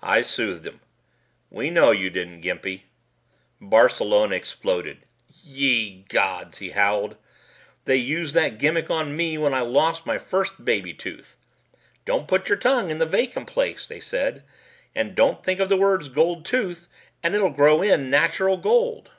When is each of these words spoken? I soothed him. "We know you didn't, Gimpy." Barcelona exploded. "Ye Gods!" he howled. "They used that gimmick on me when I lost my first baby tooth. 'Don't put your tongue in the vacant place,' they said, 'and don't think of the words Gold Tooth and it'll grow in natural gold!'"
I 0.00 0.22
soothed 0.22 0.64
him. 0.64 0.80
"We 1.50 1.68
know 1.68 1.90
you 1.90 2.08
didn't, 2.08 2.40
Gimpy." 2.40 2.84
Barcelona 3.60 4.34
exploded. 4.34 5.04
"Ye 5.44 6.06
Gods!" 6.08 6.56
he 6.56 6.70
howled. 6.70 7.16
"They 7.84 7.96
used 7.96 8.32
that 8.32 8.56
gimmick 8.56 8.90
on 8.90 9.14
me 9.14 9.36
when 9.36 9.52
I 9.52 9.60
lost 9.60 10.06
my 10.06 10.16
first 10.16 10.64
baby 10.64 10.94
tooth. 10.94 11.36
'Don't 12.06 12.26
put 12.28 12.48
your 12.48 12.56
tongue 12.56 12.88
in 12.88 12.96
the 12.96 13.04
vacant 13.04 13.46
place,' 13.48 13.86
they 13.86 14.00
said, 14.00 14.42
'and 14.94 15.14
don't 15.14 15.44
think 15.44 15.60
of 15.60 15.68
the 15.68 15.76
words 15.76 16.08
Gold 16.08 16.46
Tooth 16.46 16.88
and 17.22 17.34
it'll 17.34 17.50
grow 17.50 17.82
in 17.82 18.08
natural 18.08 18.56
gold!'" 18.56 19.10